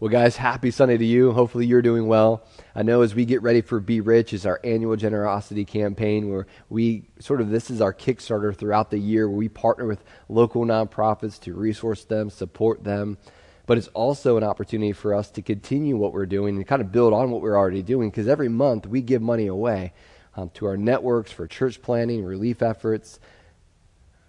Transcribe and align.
Well, 0.00 0.12
guys, 0.12 0.36
happy 0.36 0.70
Sunday 0.70 0.96
to 0.96 1.04
you. 1.04 1.32
Hopefully, 1.32 1.66
you're 1.66 1.82
doing 1.82 2.06
well. 2.06 2.44
I 2.72 2.84
know 2.84 3.02
as 3.02 3.16
we 3.16 3.24
get 3.24 3.42
ready 3.42 3.62
for 3.62 3.80
Be 3.80 4.00
Rich 4.00 4.32
is 4.32 4.46
our 4.46 4.60
annual 4.62 4.94
generosity 4.94 5.64
campaign 5.64 6.30
where 6.30 6.46
we 6.68 7.02
sort 7.18 7.40
of 7.40 7.50
this 7.50 7.68
is 7.68 7.80
our 7.80 7.92
Kickstarter 7.92 8.54
throughout 8.54 8.92
the 8.92 8.98
year 9.00 9.28
where 9.28 9.36
we 9.36 9.48
partner 9.48 9.86
with 9.86 10.04
local 10.28 10.64
nonprofits 10.64 11.40
to 11.40 11.52
resource 11.52 12.04
them, 12.04 12.30
support 12.30 12.84
them. 12.84 13.18
But 13.66 13.76
it's 13.76 13.88
also 13.88 14.36
an 14.36 14.44
opportunity 14.44 14.92
for 14.92 15.14
us 15.14 15.32
to 15.32 15.42
continue 15.42 15.96
what 15.96 16.12
we're 16.12 16.26
doing 16.26 16.54
and 16.54 16.64
kind 16.64 16.80
of 16.80 16.92
build 16.92 17.12
on 17.12 17.32
what 17.32 17.42
we're 17.42 17.58
already 17.58 17.82
doing 17.82 18.08
because 18.08 18.28
every 18.28 18.48
month 18.48 18.86
we 18.86 19.00
give 19.00 19.20
money 19.20 19.48
away 19.48 19.94
um, 20.36 20.50
to 20.50 20.66
our 20.66 20.76
networks 20.76 21.32
for 21.32 21.48
church 21.48 21.82
planning, 21.82 22.24
relief 22.24 22.62
efforts, 22.62 23.18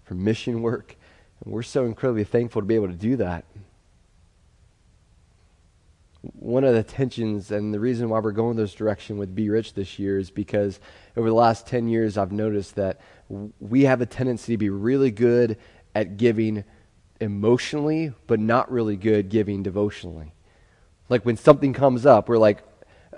for 0.03 0.15
mission 0.15 0.63
work. 0.63 0.95
And 1.43 1.53
we're 1.53 1.61
so 1.61 1.85
incredibly 1.85 2.23
thankful 2.23 2.63
to 2.63 2.65
be 2.65 2.73
able 2.73 2.87
to 2.87 2.93
do 2.93 3.17
that 3.17 3.45
one 6.21 6.63
of 6.63 6.73
the 6.73 6.83
tensions 6.83 7.51
and 7.51 7.73
the 7.73 7.79
reason 7.79 8.09
why 8.09 8.19
we're 8.19 8.31
going 8.31 8.57
this 8.57 8.73
direction 8.73 9.17
with 9.17 9.33
Be 9.33 9.49
Rich 9.49 9.73
this 9.73 9.99
year 9.99 10.17
is 10.17 10.29
because 10.29 10.79
over 11.15 11.29
the 11.29 11.35
last 11.35 11.65
10 11.67 11.87
years, 11.87 12.17
I've 12.17 12.31
noticed 12.31 12.75
that 12.75 12.99
we 13.59 13.83
have 13.83 14.01
a 14.01 14.05
tendency 14.05 14.53
to 14.53 14.57
be 14.57 14.69
really 14.69 15.11
good 15.11 15.57
at 15.95 16.17
giving 16.17 16.65
emotionally, 17.21 18.13
but 18.27 18.39
not 18.39 18.71
really 18.71 18.97
good 18.97 19.29
giving 19.29 19.63
devotionally. 19.63 20.33
Like 21.07 21.25
when 21.25 21.37
something 21.37 21.73
comes 21.73 22.05
up, 22.05 22.27
we're 22.27 22.37
like, 22.37 22.63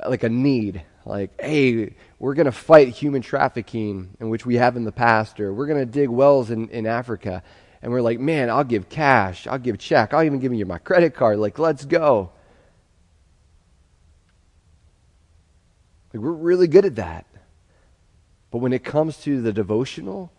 like 0.07 0.23
a 0.23 0.29
need, 0.29 0.83
like, 1.05 1.41
hey, 1.41 1.95
we're 2.20 2.35
going 2.35 2.45
to 2.45 2.51
fight 2.51 2.89
human 2.89 3.21
trafficking, 3.21 4.15
in 4.20 4.29
which 4.29 4.45
we 4.45 4.55
have 4.55 4.77
in 4.77 4.83
the 4.83 4.91
past, 4.91 5.39
or 5.39 5.53
we're 5.53 5.67
going 5.67 5.79
to 5.79 5.91
dig 5.91 6.09
wells 6.09 6.51
in, 6.51 6.70
in 6.70 6.85
Africa. 6.85 7.41
And 7.81 7.91
we're 7.91 8.01
like, 8.01 8.20
man, 8.20 8.49
I'll 8.49 8.63
give 8.63 8.89
cash, 8.89 9.47
I'll 9.47 9.57
give 9.57 9.79
check, 9.79 10.13
I'll 10.13 10.23
even 10.23 10.39
give 10.39 10.53
you 10.53 10.65
my 10.65 10.77
credit 10.77 11.15
card. 11.15 11.39
Like, 11.39 11.57
let's 11.57 11.83
go. 11.83 12.31
Like 16.13 16.23
we're 16.23 16.31
really 16.31 16.67
good 16.67 16.85
at 16.85 16.95
that. 16.95 17.26
But 18.51 18.59
when 18.59 18.73
it 18.73 18.84
comes 18.84 19.17
to 19.20 19.41
the 19.41 19.54
devotional, 19.54 20.31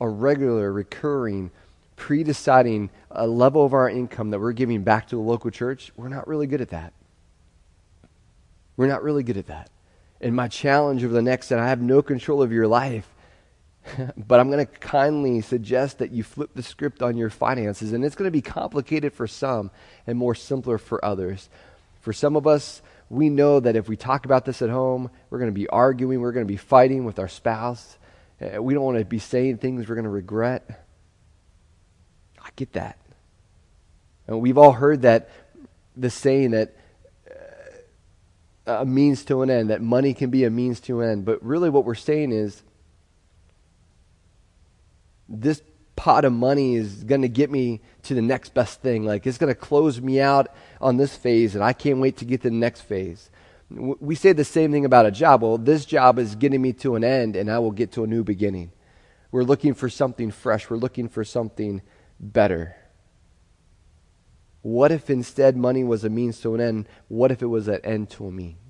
a 0.00 0.08
regular, 0.08 0.72
recurring, 0.72 1.50
pre 1.96 2.22
deciding 2.22 2.90
a 3.10 3.26
level 3.26 3.64
of 3.64 3.74
our 3.74 3.90
income 3.90 4.30
that 4.30 4.38
we're 4.38 4.52
giving 4.52 4.82
back 4.82 5.08
to 5.08 5.16
the 5.16 5.22
local 5.22 5.50
church, 5.50 5.92
we're 5.96 6.08
not 6.08 6.28
really 6.28 6.46
good 6.46 6.60
at 6.60 6.70
that. 6.70 6.92
We're 8.76 8.86
not 8.86 9.02
really 9.02 9.24
good 9.24 9.36
at 9.36 9.48
that. 9.48 9.70
And 10.20 10.34
my 10.34 10.48
challenge 10.48 11.04
over 11.04 11.12
the 11.12 11.22
next, 11.22 11.50
and 11.50 11.60
I 11.60 11.68
have 11.68 11.80
no 11.80 12.00
control 12.00 12.42
of 12.42 12.52
your 12.52 12.68
life, 12.68 13.08
but 14.16 14.38
I'm 14.38 14.50
going 14.50 14.64
to 14.64 14.72
kindly 14.72 15.40
suggest 15.40 15.98
that 15.98 16.12
you 16.12 16.22
flip 16.22 16.50
the 16.54 16.62
script 16.62 17.02
on 17.02 17.16
your 17.16 17.30
finances. 17.30 17.92
And 17.92 18.04
it's 18.04 18.14
going 18.14 18.28
to 18.28 18.32
be 18.32 18.42
complicated 18.42 19.12
for 19.12 19.26
some 19.26 19.70
and 20.06 20.16
more 20.16 20.34
simpler 20.34 20.78
for 20.78 21.04
others. 21.04 21.48
For 22.00 22.12
some 22.12 22.36
of 22.36 22.46
us, 22.46 22.82
we 23.10 23.30
know 23.30 23.60
that 23.60 23.76
if 23.76 23.88
we 23.88 23.96
talk 23.96 24.24
about 24.24 24.44
this 24.44 24.60
at 24.62 24.70
home, 24.70 25.10
we're 25.30 25.38
going 25.38 25.50
to 25.50 25.54
be 25.54 25.68
arguing, 25.68 26.20
we're 26.20 26.32
going 26.32 26.46
to 26.46 26.52
be 26.52 26.56
fighting 26.56 27.04
with 27.04 27.18
our 27.18 27.28
spouse. 27.28 27.98
Uh, 28.40 28.62
we 28.62 28.74
don't 28.74 28.84
want 28.84 28.98
to 28.98 29.04
be 29.04 29.18
saying 29.18 29.58
things 29.58 29.88
we're 29.88 29.94
going 29.94 30.04
to 30.04 30.10
regret. 30.10 30.84
I 32.42 32.48
get 32.56 32.72
that. 32.74 32.98
And 34.26 34.40
we've 34.40 34.58
all 34.58 34.72
heard 34.72 35.02
that 35.02 35.30
the 35.96 36.10
saying 36.10 36.50
that 36.50 36.76
uh, 38.66 38.72
a 38.80 38.84
means 38.84 39.24
to 39.24 39.42
an 39.42 39.50
end, 39.50 39.70
that 39.70 39.80
money 39.80 40.12
can 40.12 40.30
be 40.30 40.44
a 40.44 40.50
means 40.50 40.80
to 40.80 41.00
an 41.00 41.08
end. 41.10 41.24
But 41.24 41.42
really, 41.42 41.70
what 41.70 41.84
we're 41.84 41.94
saying 41.94 42.32
is 42.32 42.62
this 45.28 45.62
pot 45.98 46.24
of 46.24 46.32
money 46.32 46.76
is 46.76 47.02
going 47.02 47.22
to 47.22 47.28
get 47.28 47.50
me 47.50 47.80
to 48.04 48.14
the 48.14 48.22
next 48.22 48.54
best 48.54 48.80
thing. 48.80 49.04
Like 49.04 49.26
it's 49.26 49.36
going 49.36 49.52
to 49.52 49.60
close 49.60 50.00
me 50.00 50.20
out 50.20 50.46
on 50.80 50.96
this 50.96 51.16
phase, 51.16 51.56
and 51.56 51.64
I 51.64 51.72
can't 51.72 51.98
wait 51.98 52.16
to 52.18 52.24
get 52.24 52.42
to 52.42 52.50
the 52.50 52.54
next 52.54 52.82
phase. 52.82 53.30
We 53.68 54.14
say 54.14 54.32
the 54.32 54.44
same 54.44 54.70
thing 54.70 54.84
about 54.84 55.06
a 55.06 55.10
job. 55.10 55.42
Well, 55.42 55.58
this 55.58 55.84
job 55.84 56.20
is 56.20 56.36
getting 56.36 56.62
me 56.62 56.72
to 56.74 56.94
an 56.94 57.02
end, 57.02 57.34
and 57.34 57.50
I 57.50 57.58
will 57.58 57.72
get 57.72 57.90
to 57.92 58.04
a 58.04 58.06
new 58.06 58.22
beginning. 58.22 58.70
We're 59.32 59.42
looking 59.42 59.74
for 59.74 59.90
something 59.90 60.30
fresh, 60.30 60.70
we're 60.70 60.76
looking 60.76 61.08
for 61.08 61.24
something 61.24 61.82
better. 62.20 62.76
What 64.62 64.92
if 64.92 65.10
instead 65.10 65.56
money 65.56 65.82
was 65.82 66.04
a 66.04 66.08
means 66.08 66.40
to 66.42 66.54
an 66.54 66.60
end? 66.60 66.88
What 67.08 67.32
if 67.32 67.42
it 67.42 67.46
was 67.46 67.66
an 67.66 67.80
end 67.82 68.10
to 68.10 68.26
a 68.28 68.30
means? 68.30 68.67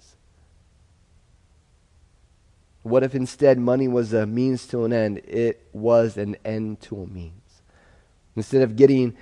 What 2.82 3.02
if 3.02 3.14
instead 3.14 3.58
money 3.58 3.88
was 3.88 4.12
a 4.12 4.26
means 4.26 4.66
to 4.68 4.84
an 4.84 4.92
end? 4.92 5.18
It 5.18 5.68
was 5.72 6.16
an 6.16 6.36
end 6.44 6.80
to 6.82 7.02
a 7.02 7.06
means. 7.06 7.62
Instead 8.36 8.62
of 8.62 8.76
getting 8.76 9.16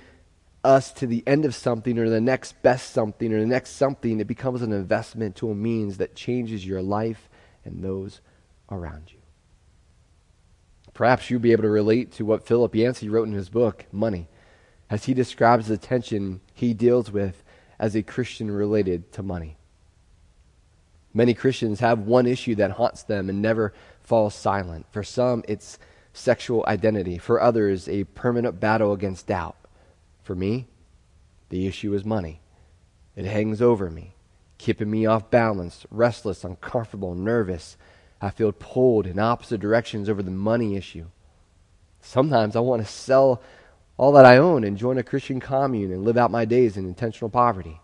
us 0.63 0.91
to 0.91 1.07
the 1.07 1.23
end 1.25 1.45
of 1.45 1.55
something 1.55 1.97
or 1.97 2.09
the 2.09 2.21
next 2.21 2.61
best 2.61 2.91
something 2.91 3.33
or 3.33 3.39
the 3.39 3.45
next 3.45 3.71
something, 3.71 4.19
it 4.19 4.27
becomes 4.27 4.61
an 4.61 4.71
investment 4.71 5.35
to 5.37 5.49
a 5.49 5.55
means 5.55 5.97
that 5.97 6.15
changes 6.15 6.65
your 6.65 6.81
life 6.81 7.29
and 7.63 7.83
those 7.83 8.21
around 8.69 9.11
you. 9.11 9.19
Perhaps 10.93 11.29
you'll 11.29 11.39
be 11.39 11.51
able 11.51 11.63
to 11.63 11.69
relate 11.69 12.11
to 12.13 12.25
what 12.25 12.45
Philip 12.45 12.73
Yancey 12.75 13.07
wrote 13.07 13.27
in 13.27 13.33
his 13.33 13.49
book, 13.49 13.85
Money, 13.91 14.27
as 14.89 15.05
he 15.05 15.13
describes 15.13 15.67
the 15.67 15.77
tension 15.77 16.41
he 16.53 16.73
deals 16.73 17.11
with 17.11 17.43
as 17.79 17.95
a 17.95 18.03
Christian 18.03 18.49
related 18.49 19.11
to 19.13 19.21
money. 19.21 19.57
Many 21.17 21.33
Christians 21.33 21.79
have 21.79 21.97
one 22.01 22.27
issue 22.27 22.53
that 22.57 22.73
haunts 22.73 23.01
them 23.01 23.27
and 23.27 23.41
never 23.41 23.73
falls 24.01 24.35
silent. 24.35 24.85
For 24.91 25.01
some, 25.01 25.43
it's 25.47 25.79
sexual 26.13 26.63
identity. 26.67 27.17
For 27.17 27.41
others, 27.41 27.89
a 27.89 28.03
permanent 28.03 28.59
battle 28.59 28.93
against 28.93 29.25
doubt. 29.25 29.55
For 30.21 30.35
me, 30.35 30.67
the 31.49 31.65
issue 31.65 31.91
is 31.95 32.05
money. 32.05 32.39
It 33.15 33.25
hangs 33.25 33.63
over 33.63 33.89
me, 33.89 34.13
keeping 34.59 34.91
me 34.91 35.07
off 35.07 35.31
balance, 35.31 35.87
restless, 35.89 36.43
uncomfortable, 36.43 37.15
nervous. 37.15 37.77
I 38.21 38.29
feel 38.29 38.51
pulled 38.51 39.07
in 39.07 39.17
opposite 39.17 39.59
directions 39.59 40.09
over 40.09 40.21
the 40.21 40.29
money 40.29 40.75
issue. 40.75 41.07
Sometimes 41.99 42.55
I 42.55 42.59
want 42.59 42.83
to 42.83 42.87
sell 42.87 43.41
all 43.97 44.11
that 44.11 44.25
I 44.25 44.37
own 44.37 44.63
and 44.63 44.77
join 44.77 44.99
a 44.99 45.03
Christian 45.03 45.39
commune 45.39 45.91
and 45.91 46.03
live 46.03 46.15
out 46.15 46.29
my 46.29 46.45
days 46.45 46.77
in 46.77 46.85
intentional 46.85 47.31
poverty. 47.31 47.81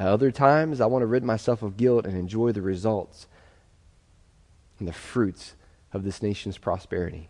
At 0.00 0.06
other 0.06 0.30
times, 0.30 0.80
I 0.80 0.86
want 0.86 1.02
to 1.02 1.06
rid 1.06 1.22
myself 1.22 1.62
of 1.62 1.76
guilt 1.76 2.06
and 2.06 2.16
enjoy 2.16 2.52
the 2.52 2.62
results 2.62 3.26
and 4.78 4.88
the 4.88 4.94
fruits 4.94 5.54
of 5.92 6.04
this 6.04 6.22
nation's 6.22 6.56
prosperity. 6.56 7.28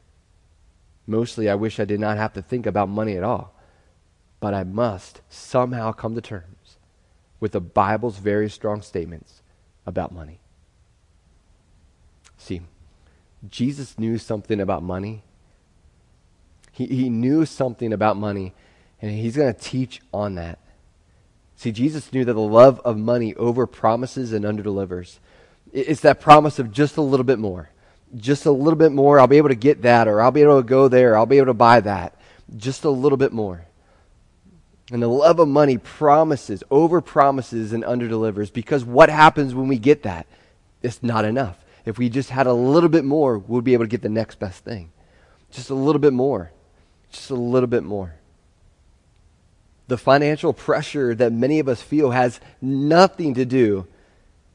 Mostly, 1.05 1.51
I 1.51 1.57
wish 1.57 1.81
I 1.81 1.85
did 1.85 1.99
not 1.99 2.17
have 2.17 2.33
to 2.35 2.43
think 2.43 2.67
about 2.67 2.89
money 2.89 3.17
at 3.17 3.25
all, 3.25 3.53
but 4.39 4.55
I 4.55 4.63
must 4.63 5.21
somehow 5.29 5.91
come 5.91 6.15
to 6.15 6.21
terms 6.21 6.77
with 7.41 7.51
the 7.51 7.61
Bible's 7.61 8.19
very 8.19 8.49
strong 8.49 8.83
statements 8.83 9.43
about 9.85 10.13
money. 10.13 10.39
See, 12.39 12.61
Jesus 13.49 13.99
knew 13.99 14.17
something 14.17 14.61
about 14.61 14.85
money. 14.85 15.25
He, 16.71 16.87
he 16.87 17.11
knew 17.11 17.45
something 17.47 17.93
about 17.93 18.17
money, 18.17 18.55
and 19.03 19.11
he's 19.11 19.37
going 19.37 19.53
to 19.53 19.61
teach 19.61 20.01
on 20.15 20.37
that. 20.37 20.60
See, 21.61 21.73
Jesus 21.73 22.11
knew 22.11 22.25
that 22.25 22.33
the 22.33 22.41
love 22.41 22.81
of 22.87 22.97
money 22.97 23.35
over 23.35 23.67
promises 23.67 24.33
and 24.33 24.47
underdelivers. 24.47 25.19
It's 25.75 26.01
that 26.01 26.19
promise 26.19 26.59
of 26.59 26.73
just 26.73 26.97
a 26.97 27.03
little 27.03 27.23
bit 27.23 27.39
more. 27.39 27.69
Just 28.17 28.47
a 28.47 28.51
little 28.51 28.79
bit 28.79 28.93
more. 28.93 29.21
I'll 29.21 29.27
be 29.27 29.37
able 29.37 29.51
to 29.51 29.55
get 29.55 29.83
that, 29.83 30.09
or 30.09 30.23
I'll 30.23 30.31
be 30.31 30.41
able 30.41 30.63
to 30.63 30.67
go 30.67 30.89
there. 30.89 31.19
I'll 31.19 31.27
be 31.27 31.37
able 31.37 31.49
to 31.49 31.53
buy 31.53 31.81
that. 31.81 32.15
Just 32.57 32.85
a 32.85 32.89
little 32.89 33.19
bit 33.19 33.31
more. 33.31 33.67
And 34.91 35.03
the 35.03 35.09
love 35.09 35.39
of 35.39 35.49
money 35.49 35.77
promises, 35.77 36.65
over 36.71 37.03
promises, 37.03 37.75
and 37.75 37.85
underdelivers 37.85 38.51
because 38.51 38.83
what 38.83 39.11
happens 39.11 39.55
when 39.55 39.69
we 39.69 39.79
get 39.79 40.05
that? 40.05 40.27
It's 40.81 41.03
not 41.03 41.27
enough. 41.27 41.63
If 41.85 41.99
we 41.99 42.09
just 42.09 42.31
had 42.31 42.47
a 42.47 42.55
little 42.55 42.89
bit 42.89 43.05
more, 43.05 43.37
we'd 43.37 43.65
be 43.65 43.75
able 43.75 43.85
to 43.85 43.91
get 43.91 44.01
the 44.01 44.09
next 44.09 44.39
best 44.39 44.65
thing. 44.65 44.93
Just 45.51 45.69
a 45.69 45.75
little 45.75 46.01
bit 46.01 46.15
more. 46.15 46.53
Just 47.13 47.29
a 47.29 47.35
little 47.35 47.67
bit 47.67 47.83
more 47.83 48.15
the 49.91 49.99
financial 49.99 50.53
pressure 50.53 51.17
that 51.17 51.33
many 51.33 51.59
of 51.59 51.69
us 51.69 51.83
feel 51.83 52.13
has 52.13 52.41
nothing 52.63 53.35
to 53.35 53.45
do 53.45 53.89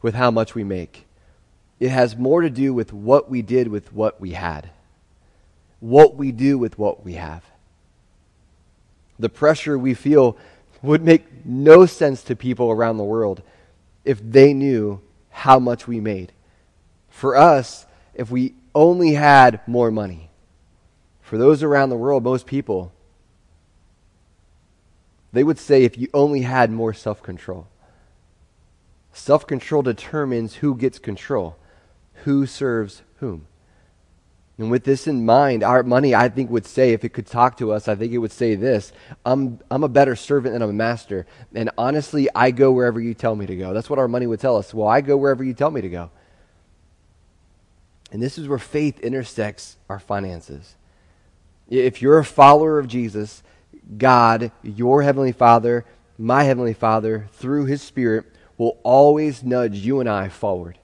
with 0.02 0.16
how 0.16 0.32
much 0.32 0.56
we 0.56 0.64
make. 0.64 1.06
It 1.78 1.90
has 1.90 2.16
more 2.16 2.42
to 2.42 2.50
do 2.50 2.74
with 2.74 2.94
what 2.94 3.30
we 3.30 3.42
did 3.42 3.68
with 3.68 3.92
what 3.92 4.22
we 4.22 4.32
had, 4.32 4.70
what 5.82 6.16
we 6.16 6.32
do 6.32 6.58
with 6.58 6.80
what 6.80 7.04
we 7.04 7.16
have. 7.16 7.44
The 9.20 9.28
pressure 9.28 9.78
we 9.78 9.94
feel 9.94 10.38
would 10.82 11.04
make 11.04 11.46
no 11.46 11.86
sense 11.86 12.24
to 12.24 12.36
people 12.38 12.72
around 12.72 12.96
the 12.96 13.04
world 13.04 13.42
if 14.06 14.22
they 14.24 14.54
knew 14.54 15.02
how 15.32 15.60
much 15.60 15.86
we 15.86 16.00
made. 16.00 16.32
For 17.10 17.36
us, 17.36 17.86
if 18.14 18.32
we 18.32 18.54
only 18.74 19.16
had 19.16 19.60
more 19.68 19.92
money. 19.92 20.30
For 21.22 21.38
those 21.38 21.62
around 21.62 21.90
the 21.90 21.98
world, 21.98 22.24
most 22.24 22.46
people, 22.46 22.94
they 25.36 25.44
would 25.44 25.60
say 25.60 25.84
if 25.84 25.98
you 25.98 26.08
only 26.14 26.42
had 26.42 26.72
more 26.72 26.94
self 26.94 27.22
control. 27.22 27.68
Self 29.12 29.46
control 29.48 29.82
determines 29.82 30.56
who 30.56 30.76
gets 30.76 31.00
control, 31.00 31.58
who 32.24 32.46
serves 32.46 33.02
whom. 33.18 33.48
And 34.58 34.72
with 34.72 34.86
this 34.86 35.08
in 35.08 35.26
mind, 35.26 35.64
our 35.64 35.84
money, 35.84 36.16
I 36.16 36.30
think, 36.30 36.50
would 36.50 36.66
say, 36.66 36.94
if 36.94 37.04
it 37.04 37.10
could 37.10 37.26
talk 37.26 37.58
to 37.58 37.74
us, 37.74 37.90
I 37.90 37.96
think 37.96 38.14
it 38.14 38.20
would 38.20 38.32
say 38.32 38.56
this 38.56 38.94
I'm, 39.26 39.60
I'm 39.70 39.84
a 39.84 39.90
better 39.90 40.16
servant 40.16 40.54
than 40.54 40.62
I'm 40.62 40.70
a 40.70 40.74
master. 40.74 41.26
And 41.54 41.70
honestly, 41.78 42.30
I 42.34 42.52
go 42.52 42.72
wherever 42.72 43.02
you 43.02 43.14
tell 43.14 43.36
me 43.36 43.46
to 43.46 43.56
go. 43.56 43.74
That's 43.74 43.90
what 43.90 44.00
our 44.00 44.08
money 44.08 44.28
would 44.28 44.40
tell 44.40 44.56
us. 44.56 44.74
Well, 44.74 44.88
I 44.88 45.02
go 45.02 45.18
wherever 45.18 45.44
you 45.44 45.54
tell 45.54 45.72
me 45.72 45.82
to 45.82 45.90
go. 45.90 46.12
And 48.12 48.22
this 48.22 48.38
is 48.38 48.48
where 48.48 48.60
faith 48.60 49.02
intersects 49.02 49.76
our 49.90 50.00
finances. 50.00 50.76
If 51.70 52.02
you're 52.02 52.20
a 52.20 52.26
follower 52.26 52.80
of 52.80 52.88
Jesus, 52.88 53.44
God, 53.98 54.52
your 54.64 55.04
Heavenly 55.04 55.32
Father, 55.32 55.86
my 56.18 56.44
Heavenly 56.44 56.74
Father, 56.74 57.28
through 57.34 57.66
His 57.66 57.82
Spirit, 57.82 58.26
will 58.58 58.78
always 58.84 59.44
nudge 59.44 59.76
you 59.76 60.00
and 60.00 60.10
I 60.10 60.30
forward 60.30 60.80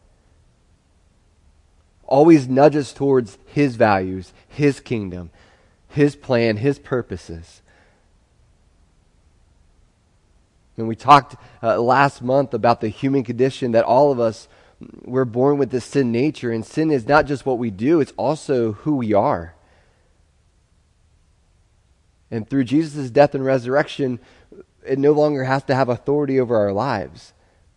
always 2.11 2.49
nudges 2.49 2.91
towards 2.91 3.39
His 3.45 3.77
values, 3.77 4.33
His 4.47 4.81
kingdom, 4.81 5.31
His 5.87 6.15
plan, 6.15 6.57
His 6.57 6.77
purposes. 6.77 7.61
And 10.77 10.87
we 10.87 10.95
talked 10.95 11.37
uh, 11.63 11.81
last 11.81 12.21
month 12.21 12.53
about 12.53 12.81
the 12.81 12.89
human 12.89 13.23
condition 13.23 13.71
that 13.71 13.85
all 13.85 14.11
of 14.11 14.19
us, 14.19 14.49
we're 15.03 15.25
born 15.25 15.57
with 15.57 15.71
this 15.71 15.85
sin 15.85 16.11
nature. 16.11 16.51
And 16.51 16.65
sin 16.65 16.91
is 16.91 17.07
not 17.07 17.27
just 17.27 17.45
what 17.45 17.57
we 17.57 17.71
do, 17.71 18.01
it's 18.01 18.13
also 18.17 18.73
who 18.73 18.97
we 18.97 19.13
are. 19.13 19.55
And 22.31 22.49
through 22.49 22.63
Jesus' 22.63 23.11
death 23.11 23.35
and 23.35 23.45
resurrection, 23.45 24.19
it 24.87 24.97
no 24.97 25.11
longer 25.11 25.43
has 25.43 25.63
to 25.65 25.75
have 25.75 25.89
authority 25.89 26.39
over 26.39 26.57
our 26.57 26.71
lives, 26.71 27.33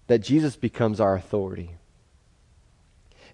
that 0.07 0.21
Jesus 0.21 0.57
becomes 0.57 1.01
our 1.01 1.17
authority. 1.17 1.77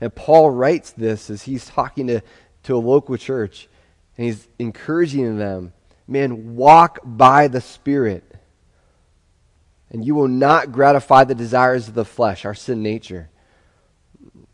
And 0.01 0.15
Paul 0.15 0.51
writes 0.51 0.93
this 0.93 1.29
as 1.29 1.43
he's 1.43 1.67
talking 1.67 2.07
to, 2.07 2.23
to 2.65 2.77
a 2.77 2.79
local 2.79 3.17
church, 3.19 3.69
and 4.17 4.27
he's 4.27 4.49
encouraging 4.59 5.39
them 5.39 5.73
man, 6.11 6.57
walk 6.57 6.99
by 7.05 7.47
the 7.47 7.61
Spirit, 7.61 8.25
and 9.91 10.05
you 10.05 10.15
will 10.15 10.29
not 10.29 10.73
gratify 10.73 11.25
the 11.25 11.35
desires 11.35 11.89
of 11.89 11.95
the 11.95 12.05
flesh, 12.05 12.45
our 12.45 12.55
sin 12.55 12.83
nature. 12.83 13.31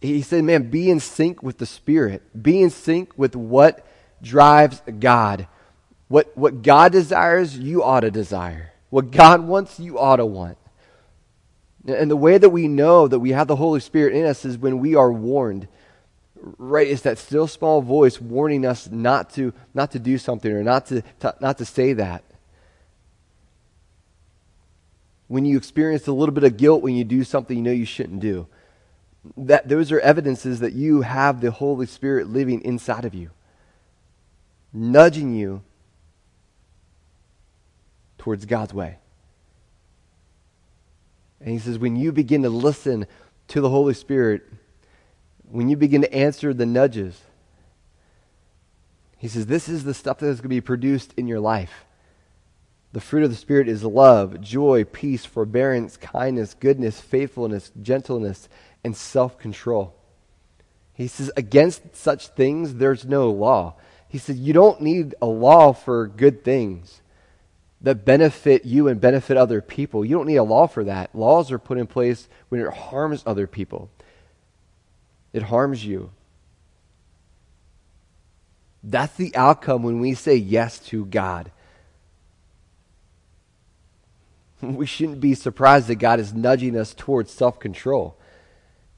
He 0.01 0.21
said, 0.21 0.45
man, 0.45 0.71
be 0.71 0.91
in 0.91 1.01
sync 1.01 1.43
with 1.43 1.57
the 1.57 1.67
Spirit, 1.67 2.23
be 2.41 2.61
in 2.61 2.71
sync 2.71 3.13
with 3.17 3.35
what 3.35 3.87
drives 4.23 4.83
God. 4.99 5.49
What, 6.09 6.37
what 6.37 6.63
God 6.63 6.93
desires, 6.93 7.59
you 7.59 7.83
ought 7.83 8.01
to 8.01 8.11
desire. 8.11 8.73
What 8.91 9.11
God 9.11 9.43
wants, 9.43 9.81
you 9.81 9.99
ought 9.99 10.17
to 10.17 10.27
want. 10.27 10.59
And 11.87 12.11
the 12.11 12.17
way 12.17 12.39
that 12.39 12.51
we 12.51 12.69
know 12.69 13.09
that 13.09 13.19
we 13.19 13.31
have 13.31 13.47
the 13.49 13.57
Holy 13.57 13.81
Spirit 13.81 14.15
in 14.15 14.25
us 14.25 14.45
is 14.45 14.59
when 14.59 14.79
we 14.79 14.95
are 14.95 15.13
warned. 15.13 15.69
Right? 16.35 16.87
It's 16.87 17.03
that 17.03 17.19
still 17.19 17.47
small 17.47 17.81
voice 17.81 18.21
warning 18.21 18.65
us 18.65 18.89
not 18.89 19.31
to, 19.35 19.53
not 19.75 19.93
to 19.93 19.99
do 19.99 20.19
something 20.19 20.51
or 20.51 20.63
not 20.63 20.87
to, 20.87 21.03
to, 21.21 21.35
not 21.41 21.59
to 21.59 21.65
say 21.65 21.93
that. 21.95 22.23
When 25.29 25.45
you 25.45 25.57
experience 25.57 26.07
a 26.07 26.13
little 26.13 26.35
bit 26.35 26.45
of 26.45 26.57
guilt 26.57 26.83
when 26.83 26.95
you 26.95 27.03
do 27.03 27.25
something 27.25 27.57
you 27.57 27.63
know 27.63 27.73
you 27.73 27.85
shouldn't 27.85 28.21
do. 28.21 28.47
That 29.37 29.69
those 29.69 29.91
are 29.91 29.99
evidences 29.99 30.61
that 30.61 30.73
you 30.73 31.01
have 31.01 31.41
the 31.41 31.51
Holy 31.51 31.87
Spirit 31.87 32.29
living 32.29 32.63
inside 32.63 33.05
of 33.05 33.13
you, 33.13 33.31
nudging 34.73 35.35
you 35.35 35.63
towards 38.27 38.45
God's 38.45 38.75
way. 38.75 38.99
And 41.39 41.51
he 41.51 41.61
says, 41.61 41.79
when 41.79 41.95
you 41.95 42.11
begin 42.11 42.43
to 42.43 42.49
listen 42.49 43.07
to 43.47 43.61
the 43.61 43.71
Holy 43.71 43.95
Spirit, 43.95 44.43
when 45.49 45.69
you 45.69 45.77
begin 45.77 46.01
to 46.01 46.13
answer 46.13 46.53
the 46.53 46.67
nudges, 46.67 47.21
he 49.17 49.29
says, 49.29 49.47
this 49.47 49.69
is 49.69 49.85
the 49.85 49.95
stuff 49.95 50.19
that 50.19 50.27
is 50.27 50.41
going 50.41 50.49
to 50.51 50.57
be 50.57 50.61
produced 50.61 51.15
in 51.17 51.29
your 51.29 51.39
life. 51.39 51.85
The 52.93 53.01
fruit 53.01 53.23
of 53.23 53.31
the 53.31 53.37
Spirit 53.37 53.69
is 53.69 53.85
love, 53.85 54.41
joy, 54.41 54.83
peace, 54.83 55.25
forbearance, 55.25 55.97
kindness, 55.97 56.55
goodness, 56.55 57.01
faithfulness, 57.01 57.71
gentleness, 57.81 58.49
and 58.83 58.97
self 58.97 59.39
control. 59.39 59.95
He 60.95 61.07
says, 61.07 61.31
against 61.37 61.95
such 61.95 62.27
things, 62.27 62.75
there's 62.75 63.05
no 63.05 63.31
law. 63.31 63.77
He 64.09 64.19
said, 64.19 64.35
you 64.35 64.53
don't 64.53 64.81
need 64.81 65.15
a 65.23 65.27
law 65.27 65.73
for 65.73 66.09
good 66.09 66.43
things 66.43 67.03
that 67.81 68.05
benefit 68.05 68.65
you 68.65 68.89
and 68.89 69.01
benefit 69.01 69.37
other 69.37 69.61
people. 69.61 70.05
You 70.05 70.17
don't 70.17 70.27
need 70.27 70.37
a 70.37 70.43
law 70.43 70.67
for 70.67 70.85
that. 70.85 71.15
Laws 71.15 71.53
are 71.53 71.59
put 71.59 71.79
in 71.79 71.87
place 71.87 72.29
when 72.49 72.61
it 72.61 72.73
harms 72.73 73.23
other 73.27 73.47
people, 73.47 73.91
it 75.33 75.43
harms 75.43 75.85
you. 75.85 76.11
That's 78.83 79.17
the 79.17 79.35
outcome 79.35 79.83
when 79.83 79.99
we 79.99 80.15
say 80.15 80.37
yes 80.37 80.79
to 80.87 81.05
God. 81.07 81.51
We 84.63 84.87
shouldn't 84.87 85.21
be 85.21 85.35
surprised 85.35 85.89
that 85.89 85.97
God 85.97 86.19
is 86.19 86.33
nudging 86.33 86.79
us 86.79 86.95
towards 86.95 87.31
self 87.31 87.61
control. 87.61 88.17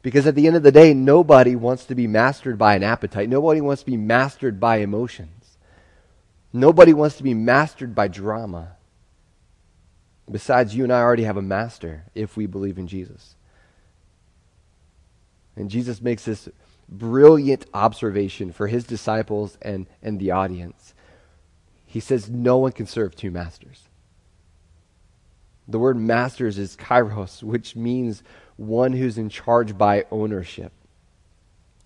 Because 0.03 0.27
at 0.27 0.37
the 0.37 0.47
end 0.47 0.57
of 0.57 0.63
the 0.63 0.73
day, 0.73 0.95
nobody 0.95 1.57
wants 1.57 1.85
to 1.87 1.95
be 1.95 2.07
mastered 2.07 2.57
by 2.57 2.77
an 2.77 2.85
appetite. 2.85 3.29
Nobody 3.29 3.61
wants 3.61 3.83
to 3.83 3.87
be 3.87 3.97
mastered 3.97 4.61
by 4.61 4.77
emotions. 4.77 5.38
Nobody 6.53 6.93
wants 6.93 7.17
to 7.17 7.23
be 7.23 7.35
mastered 7.35 7.95
by 7.95 8.09
drama. 8.09 8.77
Besides, 10.31 10.75
you 10.75 10.85
and 10.85 10.93
I 10.93 11.01
already 11.01 11.25
have 11.25 11.37
a 11.37 11.43
master 11.43 12.05
if 12.15 12.37
we 12.37 12.47
believe 12.47 12.79
in 12.79 12.87
Jesus. 12.87 13.35
And 15.57 15.71
Jesus 15.71 16.01
makes 16.01 16.25
this 16.25 16.49
brilliant 16.89 17.67
observation 17.75 18.53
for 18.53 18.67
his 18.67 18.85
disciples 18.85 19.59
and, 19.61 19.87
and 20.03 20.19
the 20.19 20.31
audience. 20.31 20.95
He 21.85 22.01
says, 22.01 22.31
No 22.31 22.59
one 22.59 22.73
can 22.73 22.87
serve 22.87 23.17
two 23.17 23.31
masters. 23.31 23.89
The 25.67 25.79
word 25.79 25.99
masters 25.99 26.59
is 26.59 26.77
kairos, 26.77 27.43
which 27.43 27.77
means 27.77 28.23
one 28.57 28.93
who's 28.93 29.19
in 29.19 29.29
charge 29.29 29.77
by 29.77 30.07
ownership. 30.11 30.73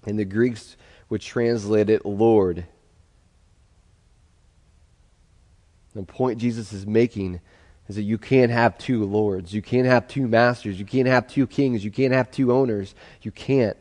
And 0.05 0.19
the 0.19 0.25
Greeks 0.25 0.77
would 1.09 1.21
translate 1.21 1.91
it 1.91 2.07
Lord. 2.07 2.67
The 5.95 6.03
point 6.03 6.39
Jesus 6.39 6.73
is 6.73 6.87
making 6.87 7.41
is 7.89 7.97
that 7.97 8.03
you 8.03 8.19
can't 8.19 8.51
have 8.51 8.79
two 8.79 9.05
lords. 9.05 9.53
You 9.53 9.61
can't 9.61 9.87
have 9.87 10.09
two 10.09 10.27
masters. 10.27 10.79
You 10.79 10.87
can't 10.87 11.09
have 11.09 11.27
two 11.27 11.47
kings. 11.47 11.85
You 11.85 11.91
can't 11.91 12.15
have 12.15 12.31
two 12.31 12.53
owners. 12.53 12.95
You 13.21 13.31
can't. 13.31 13.77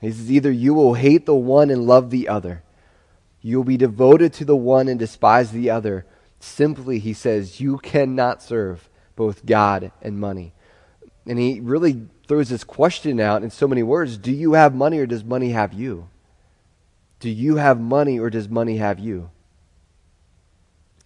He 0.00 0.10
says 0.10 0.30
either 0.30 0.50
you 0.50 0.74
will 0.74 0.94
hate 0.94 1.26
the 1.26 1.34
one 1.34 1.70
and 1.70 1.86
love 1.86 2.10
the 2.10 2.28
other. 2.28 2.62
You 3.40 3.58
will 3.58 3.64
be 3.64 3.76
devoted 3.76 4.32
to 4.34 4.44
the 4.44 4.56
one 4.56 4.88
and 4.88 4.98
despise 4.98 5.52
the 5.52 5.70
other. 5.70 6.04
Simply, 6.40 6.98
he 6.98 7.12
says, 7.12 7.60
you 7.60 7.78
cannot 7.78 8.42
serve 8.42 8.88
both 9.14 9.46
God 9.46 9.92
and 10.02 10.18
money. 10.18 10.52
And 11.26 11.38
he 11.38 11.60
really 11.60 12.06
throws 12.28 12.48
this 12.48 12.64
question 12.64 13.20
out 13.20 13.42
in 13.42 13.50
so 13.50 13.66
many 13.66 13.82
words 13.82 14.16
Do 14.18 14.32
you 14.32 14.52
have 14.52 14.74
money 14.74 14.98
or 14.98 15.06
does 15.06 15.24
money 15.24 15.50
have 15.50 15.72
you? 15.72 16.08
Do 17.20 17.30
you 17.30 17.56
have 17.56 17.80
money 17.80 18.18
or 18.18 18.30
does 18.30 18.48
money 18.48 18.76
have 18.76 18.98
you? 18.98 19.30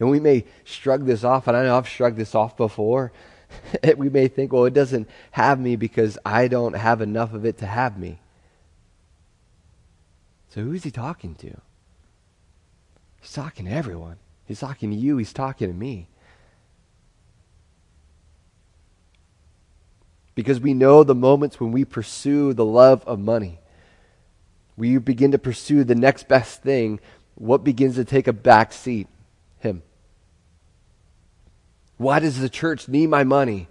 And 0.01 0.11
we 0.11 0.19
may 0.19 0.47
shrug 0.65 1.05
this 1.05 1.23
off, 1.23 1.47
and 1.47 1.57
I 1.57 1.65
know 1.65 1.77
I've 1.77 1.87
shrugged 1.87 2.17
this 2.17 2.35
off 2.35 2.57
before. 2.57 3.13
we 3.97 4.09
may 4.09 4.29
think, 4.29 4.53
well, 4.53 4.65
it 4.65 4.75
doesn't 4.75 5.09
have 5.33 5.61
me 5.61 5.77
because 5.77 6.19
I 6.25 6.49
don't 6.49 6.73
have 6.73 7.03
enough 7.03 7.35
of 7.35 7.45
it 7.45 7.59
to 7.59 7.67
have 7.67 7.99
me. 7.99 8.19
So 10.49 10.63
who 10.63 10.73
is 10.73 10.85
he 10.85 10.91
talking 10.91 11.35
to? 11.37 11.61
He's 13.21 13.33
talking 13.33 13.67
to 13.67 13.71
everyone. 13.71 14.17
He's 14.47 14.61
talking 14.61 14.91
to 14.91 14.97
you, 14.97 15.19
he's 15.19 15.33
talking 15.33 15.69
to 15.69 15.75
me. 15.75 16.09
Because 20.35 20.59
we 20.59 20.73
know 20.73 21.05
the 21.05 21.15
moments 21.15 21.61
when 21.61 21.71
we 21.71 21.85
pursue 21.85 22.55
the 22.55 22.65
love 22.65 23.05
of 23.07 23.21
money, 23.21 23.61
we 24.77 24.97
begin 24.97 25.33
to 25.33 25.39
pursue 25.39 25.85
the 25.85 25.95
next 25.95 26.27
best 26.27 26.63
thing, 26.63 26.99
what 27.35 27.63
begins 27.63 27.97
to 27.97 28.05
take 28.05 28.27
a 28.27 28.33
back 28.33 28.73
seat? 28.73 29.07
Him. 29.59 29.83
Why 32.01 32.19
does 32.19 32.39
the 32.39 32.49
church 32.49 32.89
need 32.89 33.09
my 33.09 33.25
money? 33.25 33.69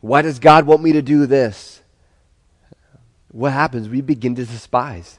Why 0.00 0.22
does 0.22 0.38
God 0.38 0.68
want 0.68 0.84
me 0.84 0.92
to 0.92 1.02
do 1.02 1.26
this? 1.26 1.82
What 3.32 3.52
happens? 3.52 3.88
We 3.88 4.02
begin 4.02 4.36
to 4.36 4.44
despise. 4.44 5.18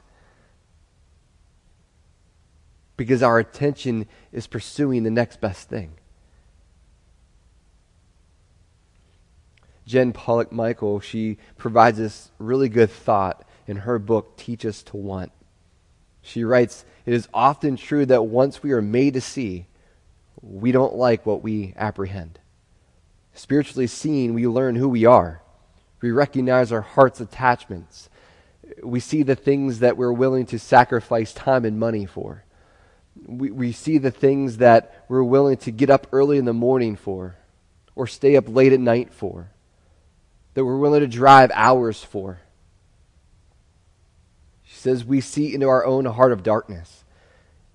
Because 2.96 3.22
our 3.22 3.38
attention 3.38 4.06
is 4.32 4.46
pursuing 4.46 5.02
the 5.02 5.10
next 5.10 5.42
best 5.42 5.68
thing. 5.68 5.92
Jen 9.84 10.14
Pollock 10.14 10.50
Michel, 10.50 11.00
she 11.00 11.36
provides 11.58 11.98
this 11.98 12.30
really 12.38 12.70
good 12.70 12.90
thought 12.90 13.46
in 13.66 13.76
her 13.76 13.98
book, 13.98 14.38
Teach 14.38 14.64
Us 14.64 14.82
to 14.84 14.96
Want. 14.96 15.32
She 16.22 16.44
writes, 16.44 16.86
It 17.04 17.12
is 17.12 17.28
often 17.34 17.76
true 17.76 18.06
that 18.06 18.22
once 18.22 18.62
we 18.62 18.72
are 18.72 18.80
made 18.80 19.12
to 19.12 19.20
see, 19.20 19.66
we 20.42 20.72
don't 20.72 20.94
like 20.94 21.26
what 21.26 21.42
we 21.42 21.74
apprehend. 21.76 22.38
Spiritually 23.34 23.86
seen, 23.86 24.34
we 24.34 24.46
learn 24.46 24.76
who 24.76 24.88
we 24.88 25.04
are. 25.04 25.42
We 26.00 26.10
recognize 26.10 26.72
our 26.72 26.80
heart's 26.80 27.20
attachments. 27.20 28.08
we 28.82 29.00
see 29.00 29.22
the 29.22 29.36
things 29.36 29.80
that 29.80 29.96
we're 29.96 30.12
willing 30.12 30.46
to 30.46 30.58
sacrifice 30.58 31.32
time 31.32 31.64
and 31.64 31.78
money 31.78 32.06
for. 32.06 32.44
We, 33.26 33.50
we 33.50 33.72
see 33.72 33.98
the 33.98 34.10
things 34.10 34.58
that 34.58 35.04
we're 35.08 35.22
willing 35.22 35.56
to 35.58 35.70
get 35.70 35.90
up 35.90 36.06
early 36.12 36.38
in 36.38 36.44
the 36.44 36.52
morning 36.52 36.94
for 36.96 37.36
or 37.96 38.06
stay 38.06 38.36
up 38.36 38.48
late 38.48 38.72
at 38.72 38.78
night 38.78 39.12
for, 39.12 39.50
that 40.54 40.64
we're 40.64 40.76
willing 40.76 41.00
to 41.00 41.08
drive 41.08 41.50
hours 41.52 42.04
for. 42.04 42.40
She 44.62 44.76
says, 44.76 45.04
We 45.04 45.20
see 45.20 45.52
into 45.52 45.68
our 45.68 45.84
own 45.84 46.04
heart 46.04 46.30
of 46.30 46.44
darkness. 46.44 47.02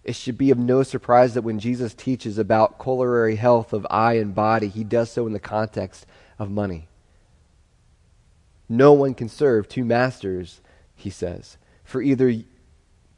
It 0.04 0.16
should 0.16 0.38
be 0.38 0.52
of 0.52 0.58
no 0.58 0.84
surprise 0.84 1.34
that 1.34 1.44
when 1.44 1.60
Jesus 1.60 1.94
teaches 1.94 2.38
about 2.38 2.78
corollary 2.78 3.38
health 3.38 3.72
of 3.72 3.88
eye 3.90 4.16
and 4.16 4.36
body, 4.36 4.68
he 4.68 4.84
does 4.84 5.10
so 5.12 5.26
in 5.26 5.34
the 5.34 5.40
context 5.40 6.06
of 6.38 6.52
money. 6.52 6.88
No 8.68 8.92
one 8.94 9.14
can 9.14 9.30
serve 9.30 9.68
two 9.68 9.86
masters, 9.86 10.62
he 10.96 11.10
says. 11.10 11.58
For 11.86 12.02
either 12.02 12.30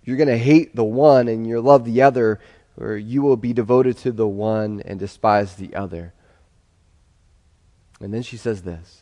you're 0.03 0.17
going 0.17 0.27
to 0.27 0.37
hate 0.37 0.75
the 0.75 0.83
one 0.83 1.27
and 1.27 1.47
you'll 1.47 1.63
love 1.63 1.85
the 1.85 2.03
other, 2.03 2.39
or 2.77 2.95
you 2.95 3.23
will 3.23 3.37
be 3.37 3.53
devoted 3.53 3.97
to 3.99 4.11
the 4.11 4.27
one 4.27 4.81
and 4.85 4.99
despise 4.99 5.55
the 5.55 5.75
other. 5.75 6.13
And 7.99 8.13
then 8.13 8.21
she 8.21 8.37
says 8.37 8.61
this 8.61 9.01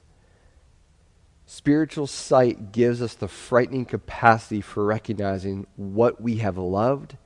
Spiritual 1.46 2.08
sight 2.08 2.72
gives 2.72 3.02
us 3.02 3.14
the 3.14 3.28
frightening 3.28 3.86
capacity 3.86 4.62
for 4.62 4.86
recognizing 4.86 5.68
what 5.76 6.22
we 6.22 6.38
have 6.38 6.58
loved 6.58 7.18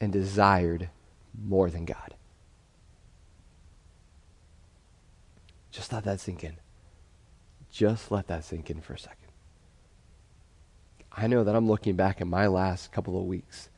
and 0.00 0.12
desired 0.12 0.88
more 1.46 1.70
than 1.70 1.84
God. 1.84 2.14
Just 5.70 5.92
let 5.92 6.04
that 6.04 6.20
sink 6.20 6.42
in. 6.42 6.56
Just 7.70 8.10
let 8.10 8.26
that 8.28 8.44
sink 8.44 8.70
in 8.70 8.80
for 8.80 8.94
a 8.94 8.98
second. 8.98 9.16
I 11.12 11.26
know 11.26 11.44
that 11.44 11.54
I'm 11.54 11.68
looking 11.68 11.96
back 11.96 12.20
at 12.20 12.26
my 12.26 12.46
last 12.46 12.92
couple 12.92 13.18
of 13.18 13.26
weeks. 13.26 13.68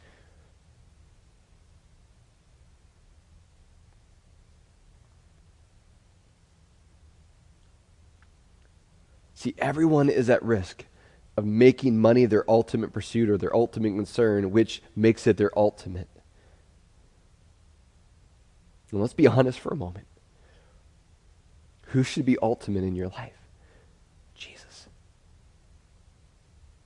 See, 9.34 9.54
everyone 9.58 10.08
is 10.08 10.30
at 10.30 10.42
risk 10.42 10.84
of 11.36 11.44
making 11.44 11.98
money 11.98 12.26
their 12.26 12.48
ultimate 12.48 12.92
pursuit 12.92 13.28
or 13.28 13.36
their 13.36 13.54
ultimate 13.54 13.96
concern, 13.96 14.52
which 14.52 14.82
makes 14.94 15.26
it 15.26 15.36
their 15.36 15.56
ultimate. 15.58 16.08
And 18.92 19.00
let's 19.00 19.14
be 19.14 19.26
honest 19.26 19.58
for 19.58 19.70
a 19.72 19.76
moment. 19.76 20.06
Who 21.88 22.02
should 22.02 22.24
be 22.24 22.38
ultimate 22.40 22.84
in 22.84 22.94
your 22.94 23.08
life? 23.08 23.36
Jesus. 24.34 24.88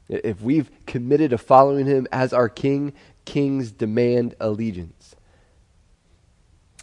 If 0.08 0.40
we've 0.40 0.70
committed 0.86 1.30
to 1.30 1.38
following 1.38 1.86
him 1.86 2.06
as 2.10 2.32
our 2.32 2.48
king, 2.48 2.92
kings 3.24 3.72
demand 3.72 4.34
allegiance. 4.40 5.16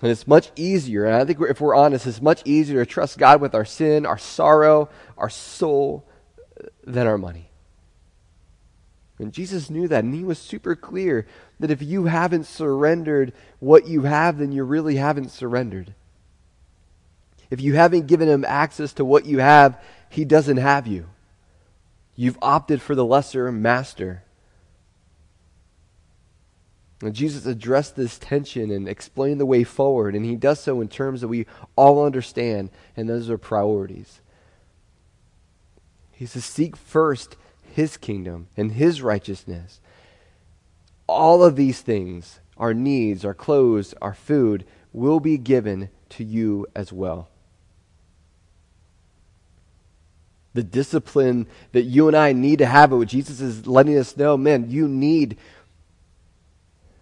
And 0.01 0.11
it's 0.11 0.27
much 0.27 0.51
easier, 0.57 1.05
and 1.05 1.15
I 1.15 1.23
think 1.23 1.39
if 1.49 1.61
we're 1.61 1.75
honest, 1.75 2.05
it's 2.05 2.21
much 2.21 2.41
easier 2.43 2.83
to 2.83 2.89
trust 2.89 3.17
God 3.17 3.39
with 3.39 3.55
our 3.55 3.63
sin, 3.63 4.05
our 4.05 4.17
sorrow, 4.17 4.89
our 5.17 5.29
soul, 5.29 6.05
than 6.83 7.07
our 7.07 7.17
money. 7.17 7.49
And 9.23 9.31
Jesus 9.31 9.69
knew 9.69 9.87
that, 9.87 10.03
and 10.03 10.13
he 10.13 10.25
was 10.25 10.37
super 10.37 10.75
clear 10.75 11.25
that 11.59 11.71
if 11.71 11.81
you 11.81 12.05
haven't 12.05 12.43
surrendered 12.43 13.31
what 13.59 13.87
you 13.87 14.01
have, 14.01 14.37
then 14.37 14.51
you 14.51 14.65
really 14.65 14.97
haven't 14.97 15.31
surrendered. 15.31 15.95
If 17.49 17.61
you 17.61 17.73
haven't 17.73 18.07
given 18.07 18.27
him 18.27 18.43
access 18.45 18.91
to 18.93 19.05
what 19.05 19.25
you 19.25 19.39
have, 19.39 19.81
he 20.09 20.25
doesn't 20.25 20.57
have 20.57 20.87
you. 20.87 21.07
You've 22.17 22.37
opted 22.41 22.81
for 22.81 22.95
the 22.95 23.05
lesser 23.05 23.49
master. 23.51 24.23
And 27.01 27.13
Jesus 27.13 27.45
addressed 27.45 27.95
this 27.95 28.19
tension 28.19 28.71
and 28.71 28.89
explained 28.89 29.39
the 29.39 29.45
way 29.45 29.63
forward, 29.63 30.15
and 30.15 30.25
he 30.25 30.35
does 30.35 30.59
so 30.59 30.81
in 30.81 30.89
terms 30.89 31.21
that 31.21 31.29
we 31.29 31.45
all 31.77 32.05
understand, 32.05 32.71
and 32.97 33.09
those 33.09 33.29
are 33.29 33.37
priorities. 33.37 34.19
He 36.11 36.25
says, 36.25 36.43
Seek 36.43 36.75
first 36.75 37.37
his 37.73 37.97
kingdom 37.97 38.47
and 38.55 38.71
his 38.71 39.01
righteousness. 39.01 39.81
All 41.07 41.43
of 41.43 41.55
these 41.55 41.81
things, 41.81 42.39
our 42.57 42.73
needs, 42.73 43.25
our 43.25 43.33
clothes, 43.33 43.93
our 44.01 44.13
food, 44.13 44.65
will 44.93 45.19
be 45.19 45.37
given 45.37 45.89
to 46.09 46.23
you 46.23 46.67
as 46.75 46.93
well. 46.93 47.29
The 50.53 50.63
discipline 50.63 51.47
that 51.71 51.81
you 51.81 52.07
and 52.07 52.15
I 52.15 52.31
need 52.33 52.59
to 52.59 52.67
have, 52.67 52.91
what 52.91 53.07
Jesus 53.07 53.41
is 53.41 53.65
letting 53.65 53.97
us 53.97 54.15
know, 54.15 54.37
man, 54.37 54.69
you 54.69 54.87
need 54.87 55.37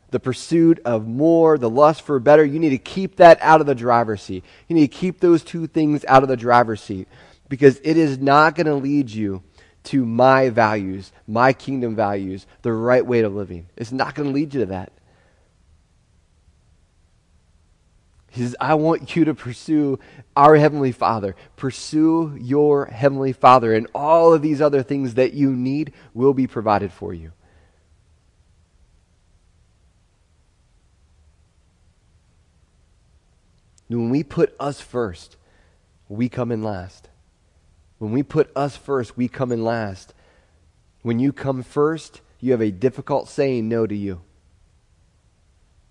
the 0.09 0.21
pursuit 0.21 0.79
of 0.85 1.05
more, 1.05 1.57
the 1.57 1.69
lust 1.69 2.01
for 2.03 2.17
better. 2.19 2.45
You 2.45 2.59
need 2.59 2.69
to 2.69 2.77
keep 2.77 3.17
that 3.17 3.37
out 3.41 3.59
of 3.59 3.67
the 3.67 3.75
driver's 3.75 4.21
seat. 4.21 4.45
You 4.69 4.75
need 4.75 4.89
to 4.89 4.97
keep 4.97 5.19
those 5.19 5.43
two 5.43 5.67
things 5.67 6.05
out 6.07 6.23
of 6.23 6.29
the 6.29 6.37
driver's 6.37 6.81
seat 6.81 7.09
because 7.49 7.81
it 7.83 7.97
is 7.97 8.17
not 8.19 8.55
going 8.55 8.67
to 8.67 8.75
lead 8.75 9.09
you 9.09 9.43
to 9.83 10.05
my 10.05 10.49
values, 10.49 11.11
my 11.27 11.53
kingdom 11.53 11.95
values, 11.95 12.45
the 12.61 12.73
right 12.73 13.05
way 13.05 13.21
of 13.21 13.33
living. 13.33 13.67
It's 13.75 13.91
not 13.91 14.15
going 14.15 14.29
to 14.29 14.33
lead 14.33 14.53
you 14.53 14.61
to 14.61 14.65
that. 14.67 14.91
He 18.31 18.41
says, 18.41 18.55
I 18.61 18.75
want 18.75 19.13
you 19.15 19.25
to 19.25 19.33
pursue 19.33 19.99
our 20.37 20.55
Heavenly 20.55 20.93
Father. 20.93 21.35
Pursue 21.57 22.37
your 22.39 22.85
Heavenly 22.85 23.33
Father, 23.33 23.73
and 23.73 23.87
all 23.93 24.33
of 24.33 24.41
these 24.41 24.61
other 24.61 24.83
things 24.83 25.15
that 25.15 25.33
you 25.33 25.51
need 25.51 25.91
will 26.13 26.33
be 26.33 26.47
provided 26.47 26.93
for 26.93 27.13
you. 27.13 27.33
When 33.89 34.09
we 34.09 34.23
put 34.23 34.55
us 34.57 34.79
first, 34.79 35.35
we 36.07 36.29
come 36.29 36.53
in 36.53 36.63
last. 36.63 37.09
When 38.01 38.13
we 38.13 38.23
put 38.23 38.49
us 38.55 38.75
first, 38.75 39.15
we 39.15 39.27
come 39.27 39.51
in 39.51 39.63
last. 39.63 40.15
When 41.03 41.19
you 41.19 41.31
come 41.31 41.61
first, 41.61 42.21
you 42.39 42.51
have 42.51 42.59
a 42.59 42.71
difficult 42.71 43.29
saying 43.29 43.69
no 43.69 43.85
to 43.85 43.95
you. 43.95 44.21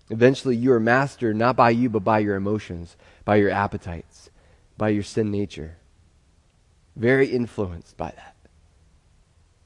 Eventually, 0.09 0.57
you 0.57 0.73
are 0.73 0.79
mastered 0.81 1.37
not 1.37 1.55
by 1.55 1.69
you, 1.69 1.89
but 1.89 2.03
by 2.03 2.19
your 2.19 2.35
emotions, 2.35 2.97
by 3.23 3.37
your 3.37 3.49
appetites, 3.49 4.29
by 4.77 4.89
your 4.89 5.03
sin 5.03 5.31
nature. 5.31 5.77
Very 6.97 7.27
influenced 7.27 7.95
by 7.95 8.09
that. 8.09 8.35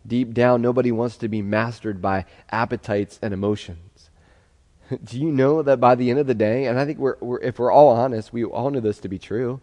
Deep 0.05 0.31
down, 0.35 0.61
nobody 0.61 0.91
wants 0.91 1.17
to 1.17 1.27
be 1.27 1.41
mastered 1.41 1.99
by 1.99 2.25
appetites 2.51 3.17
and 3.23 3.33
emotions. 3.33 4.11
Do 5.03 5.19
you 5.19 5.31
know 5.31 5.63
that 5.63 5.79
by 5.79 5.95
the 5.95 6.11
end 6.11 6.19
of 6.19 6.27
the 6.27 6.35
day, 6.35 6.65
and 6.65 6.79
I 6.79 6.85
think 6.85 6.99
we're, 6.99 7.17
we're, 7.21 7.41
if 7.41 7.57
we're 7.57 7.71
all 7.71 7.89
honest, 7.89 8.31
we 8.31 8.43
all 8.43 8.69
know 8.69 8.81
this 8.81 8.99
to 8.99 9.09
be 9.09 9.17
true 9.17 9.61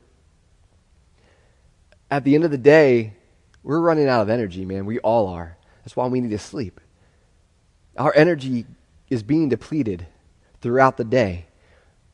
at 2.12 2.25
the 2.25 2.35
end 2.35 2.45
of 2.45 2.50
the 2.50 2.59
day, 2.59 3.14
we're 3.62 3.81
running 3.81 4.07
out 4.07 4.21
of 4.21 4.28
energy, 4.28 4.66
man. 4.66 4.85
We 4.85 4.99
all 4.99 5.28
are. 5.28 5.57
That's 5.83 5.97
why 5.97 6.07
we 6.09 6.21
need 6.21 6.33
to 6.33 6.38
sleep. 6.38 6.78
Our 7.97 8.12
energy 8.14 8.66
is 9.09 9.23
being 9.23 9.49
depleted 9.49 10.07
throughout 10.61 10.99
the 10.99 11.04
day. 11.04 11.47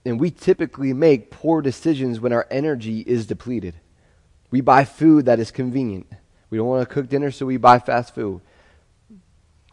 And 0.05 0.21
we 0.21 0.31
typically 0.31 0.93
make 0.93 1.33
poor 1.33 1.61
decisions 1.63 2.21
when 2.21 2.33
our 2.33 2.47
energy 2.49 3.01
is 3.01 3.27
depleted. 3.27 3.75
We 4.53 4.61
buy 4.61 4.85
food 4.85 5.27
that 5.27 5.41
is 5.41 5.51
convenient. 5.51 6.07
We 6.49 6.59
don't 6.59 6.69
want 6.69 6.89
to 6.89 6.95
cook 6.95 7.09
dinner, 7.09 7.33
so 7.33 7.47
we 7.47 7.57
buy 7.57 7.81
fast 7.81 8.15
food. 8.15 8.41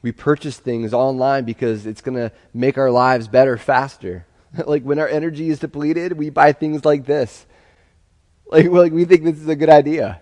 We 0.01 0.12
purchase 0.12 0.58
things 0.58 0.91
online 0.91 1.46
because 1.46 1.86
it's 1.86 2.01
going 2.01 2.17
to 2.17 2.32
make 2.51 2.79
our 2.79 2.89
lives 2.89 3.27
better 3.27 3.60
faster. 3.60 4.25
like 4.65 4.82
when 4.82 4.98
our 4.98 5.08
energy 5.08 5.50
is 5.50 5.60
depleted, 5.60 6.13
we 6.13 6.32
buy 6.32 6.51
things 6.51 6.84
like 6.84 7.05
this 7.05 7.46
like, 8.51 8.67
like 8.67 8.91
we 8.91 9.05
think 9.05 9.23
this 9.23 9.39
is 9.39 9.47
a 9.47 9.55
good 9.55 9.69
idea. 9.69 10.21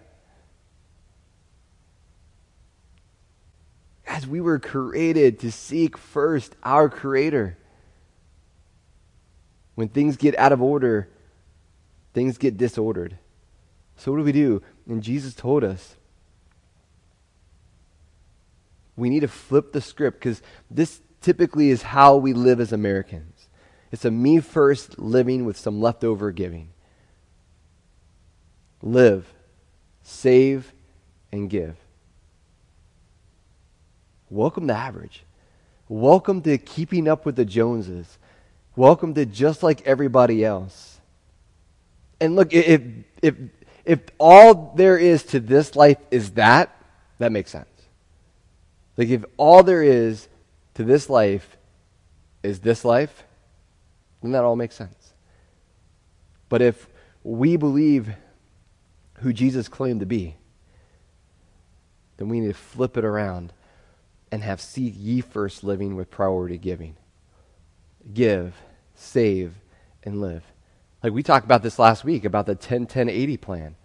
As 4.07 4.27
we 4.27 4.39
were 4.39 4.59
created 4.59 5.39
to 5.39 5.51
seek 5.51 5.97
first 5.97 6.55
our 6.63 6.89
Creator. 6.89 7.57
When 9.75 9.89
things 9.89 10.17
get 10.17 10.37
out 10.37 10.51
of 10.51 10.61
order, 10.61 11.09
things 12.13 12.37
get 12.37 12.57
disordered. 12.57 13.17
So, 13.97 14.11
what 14.11 14.19
do 14.19 14.23
we 14.23 14.31
do? 14.31 14.61
And 14.87 15.01
Jesus 15.01 15.33
told 15.33 15.63
us 15.63 15.95
we 18.95 19.09
need 19.09 19.21
to 19.21 19.27
flip 19.27 19.73
the 19.73 19.81
script 19.81 20.19
because 20.19 20.43
this 20.69 21.01
typically 21.21 21.71
is 21.71 21.81
how 21.81 22.15
we 22.15 22.33
live 22.33 22.59
as 22.59 22.71
Americans. 22.71 23.47
It's 23.91 24.05
a 24.05 24.11
me 24.11 24.39
first 24.39 24.99
living 24.99 25.45
with 25.45 25.57
some 25.57 25.81
leftover 25.81 26.31
giving 26.31 26.72
live, 28.83 29.33
save, 30.03 30.73
and 31.31 31.49
give. 31.49 31.77
Welcome 34.29 34.67
to 34.67 34.73
average. 34.73 35.23
Welcome 35.87 36.41
to 36.41 36.57
keeping 36.57 37.07
up 37.07 37.25
with 37.25 37.37
the 37.37 37.45
Joneses. 37.45 38.17
Welcome 38.75 39.13
to 39.13 39.25
just 39.25 39.63
like 39.63 39.81
everybody 39.87 40.43
else. 40.43 40.99
And 42.19 42.35
look, 42.35 42.53
if, 42.53 42.81
if, 43.21 43.35
if 43.85 43.99
all 44.17 44.73
there 44.75 44.97
is 44.97 45.23
to 45.25 45.39
this 45.39 45.75
life 45.75 45.97
is 46.11 46.31
that, 46.31 46.75
that 47.19 47.31
makes 47.31 47.51
sense. 47.51 47.67
Like, 48.97 49.09
if 49.09 49.23
all 49.37 49.63
there 49.63 49.81
is 49.83 50.27
to 50.75 50.83
this 50.83 51.09
life 51.09 51.57
is 52.43 52.59
this 52.59 52.83
life, 52.83 53.23
then 54.21 54.33
that 54.33 54.43
all 54.43 54.55
makes 54.55 54.75
sense. 54.75 55.13
But 56.49 56.61
if 56.61 56.87
we 57.23 57.55
believe 57.55 58.13
who 59.15 59.33
Jesus 59.33 59.67
claimed 59.67 59.99
to 59.99 60.05
be, 60.05 60.35
then 62.17 62.29
we 62.29 62.39
need 62.39 62.47
to 62.47 62.53
flip 62.53 62.97
it 62.97 63.05
around 63.05 63.53
and 64.31 64.43
have 64.43 64.59
seek 64.59 64.93
ye 64.97 65.21
first 65.21 65.63
living 65.63 65.95
with 65.95 66.09
priority 66.09 66.57
giving. 66.57 66.95
Give, 68.13 68.55
save, 68.95 69.53
and 70.03 70.21
live. 70.21 70.43
Like 71.03 71.13
we 71.13 71.23
talked 71.23 71.45
about 71.45 71.63
this 71.63 71.79
last 71.79 72.03
week 72.03 72.25
about 72.25 72.45
the 72.45 72.55
10 72.55 72.87
10 72.87 73.09
80 73.09 73.37
plan. 73.37 73.75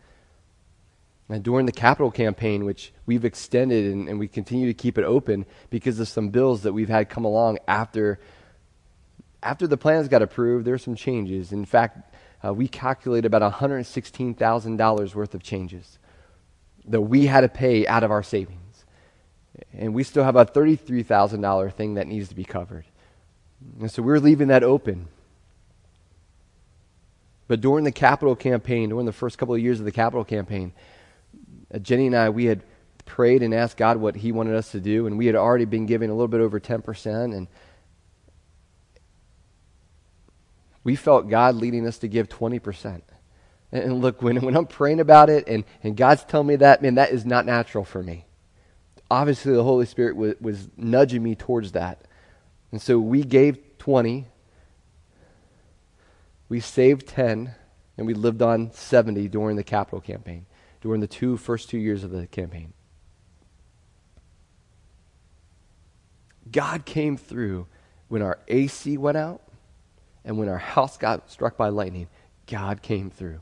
And 1.29 1.43
during 1.43 1.67
the 1.67 1.73
capital 1.73 2.11
campaign, 2.11 2.65
which 2.65 2.93
we've 3.05 3.25
extended 3.25 3.93
and, 3.93 4.09
and, 4.09 4.19
we 4.19 4.29
continue 4.29 4.67
to 4.67 4.73
keep 4.73 4.97
it 4.97 5.05
open 5.05 5.45
because 5.69 6.01
of 6.01 6.09
some 6.09 6.31
bills 6.31 6.63
that 6.63 6.73
we've 6.73 6.89
had 6.89 7.11
come 7.11 7.27
along 7.27 7.59
after, 7.69 8.19
after 9.43 9.67
the 9.67 9.77
plans 9.77 10.09
got 10.09 10.23
approved, 10.23 10.65
there 10.65 10.75
are 10.75 10.79
some 10.79 10.95
changes. 10.95 11.53
In 11.53 11.65
fact, 11.65 12.15
uh, 12.45 12.53
we 12.53 12.69
calculated 12.69 13.27
about 13.27 13.53
$116,000 13.53 15.15
worth 15.15 15.35
of 15.35 15.43
changes 15.43 15.99
that 16.87 17.01
we 17.01 17.27
had 17.27 17.43
to 17.43 17.49
pay 17.49 17.87
out 17.87 18.03
of 18.03 18.11
our 18.11 18.23
savings. 18.23 18.85
And 19.73 19.95
we 19.95 20.03
still 20.05 20.25
have 20.25 20.37
a 20.37 20.47
$33,000 20.47 21.73
thing 21.73 21.95
that 21.95 22.07
needs 22.07 22.29
to 22.29 22.35
be 22.35 22.45
covered. 22.45 22.85
And 23.81 23.91
so 23.91 24.03
we're 24.03 24.21
leaving 24.21 24.49
that 24.49 24.63
open. 24.63 25.09
But 27.49 27.61
during 27.61 27.85
the 27.85 27.93
capital 27.93 28.37
campaign, 28.37 28.91
during 28.91 29.07
the 29.07 29.13
first 29.13 29.39
couple 29.39 29.55
of 29.55 29.61
years 29.61 29.79
of 29.81 29.85
the 29.85 29.93
capital 29.93 30.25
campaign, 30.25 30.73
uh, 31.73 31.79
Jenny 31.79 32.07
and 32.07 32.17
I, 32.17 32.31
we 32.31 32.45
had 32.45 32.63
prayed 33.05 33.43
and 33.43 33.55
asked 33.55 33.77
God 33.77 33.97
what 33.97 34.17
He 34.17 34.33
wanted 34.33 34.55
us 34.55 34.71
to 34.73 34.81
do, 34.81 35.07
and 35.07 35.19
we 35.19 35.27
had 35.27 35.35
already 35.35 35.65
been 35.65 35.87
giving 35.87 36.11
a 36.11 36.13
little 36.13 36.29
bit 36.29 36.41
over 36.41 36.61
10%. 36.61 37.35
And 37.35 37.49
we 40.89 40.97
felt 40.97 41.29
God 41.29 41.57
leading 41.57 41.87
us 41.87 41.99
to 41.99 42.09
give 42.09 42.31
20%. 42.31 43.03
And 43.73 44.01
look, 44.01 44.23
when, 44.23 44.41
when 44.41 44.57
I'm 44.57 44.65
praying 44.65 45.01
about 45.01 45.29
it 45.29 45.47
and, 45.47 45.65
and 45.83 45.95
God's 45.95 46.25
telling 46.25 46.47
me 46.47 46.57
that, 46.57 46.81
man, 46.81 46.95
that 46.95 47.11
is 47.11 47.27
not 47.27 47.45
natural 47.45 47.85
for 47.85 48.03
me. 48.03 48.25
Obviously, 49.11 49.53
the 49.53 49.65
Holy 49.65 49.85
Spirit 49.85 50.17
was, 50.17 50.37
was 50.41 50.71
nudging 50.79 51.23
me 51.23 51.35
towards 51.35 51.73
that. 51.73 52.01
And 52.73 52.81
so 52.81 52.99
we 52.99 53.23
gave 53.23 53.77
20, 53.77 54.29
we 56.49 56.59
saved 56.59 57.07
10, 57.07 57.55
and 57.99 58.07
we 58.07 58.15
lived 58.15 58.41
on 58.41 58.73
70 58.73 59.29
during 59.29 59.57
the 59.57 59.63
capital 59.63 60.01
campaign, 60.01 60.47
during 60.81 61.03
the 61.03 61.07
two 61.07 61.37
first 61.37 61.69
two 61.69 61.77
years 61.77 62.03
of 62.03 62.13
the 62.13 62.27
campaign. 62.29 62.73
God 66.51 66.87
came 66.87 67.19
through 67.19 67.67
when 68.09 68.23
our 68.23 68.39
AC 68.49 68.97
went 68.97 69.19
out 69.19 69.43
and 70.25 70.39
when 70.39 70.49
our 70.49 70.59
house 70.59 70.97
got 70.97 71.31
struck 71.31 71.57
by 71.57 71.69
lightning, 71.69 72.09
God 72.47 72.83
came 72.83 73.11
through. 73.11 73.41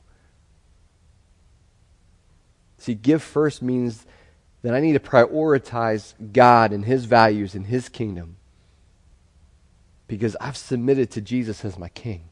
See, 2.78 2.94
give 2.94 3.22
first 3.22 3.62
means 3.62 4.06
that 4.62 4.74
I 4.74 4.80
need 4.80 4.92
to 4.92 5.00
prioritize 5.00 6.14
God 6.32 6.72
and 6.72 6.84
His 6.84 7.04
values 7.04 7.54
and 7.54 7.66
His 7.66 7.88
kingdom 7.88 8.36
because 10.08 10.36
I've 10.40 10.56
submitted 10.56 11.10
to 11.12 11.20
Jesus 11.20 11.64
as 11.64 11.78
my 11.78 11.88
king. 11.88 12.28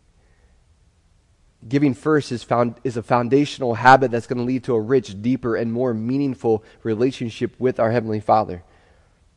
Giving 1.67 1.95
first 1.95 2.31
is, 2.31 2.43
found, 2.43 2.79
is 2.85 2.97
a 2.97 3.03
foundational 3.03 3.75
habit 3.75 4.11
that's 4.11 4.27
going 4.27 4.39
to 4.39 4.45
lead 4.45 4.65
to 4.65 4.75
a 4.75 4.81
rich, 4.81 5.21
deeper, 5.23 5.57
and 5.57 5.73
more 5.73 5.95
meaningful 5.95 6.63
relationship 6.83 7.55
with 7.59 7.81
our 7.81 7.91
Heavenly 7.91 8.21
Father. 8.21 8.63